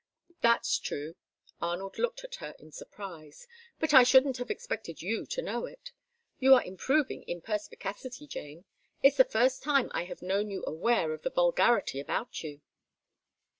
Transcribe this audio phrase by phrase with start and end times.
[0.41, 1.13] "That's true."
[1.61, 3.47] Arnold looked at her in surprise.
[3.79, 5.91] "But I shouldn't have expected you to know it.
[6.39, 8.65] You are improving in perspicacity, Jane;
[9.03, 12.61] it's the first time I have known you aware of the vulgarity about you."